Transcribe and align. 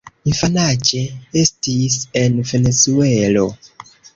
Infanaĝe, 0.29 1.01
estis 1.43 1.99
en 2.25 2.41
Venezuelo. 2.53 3.49